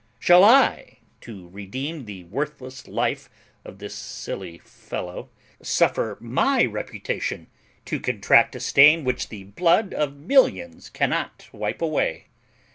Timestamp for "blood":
9.43-9.93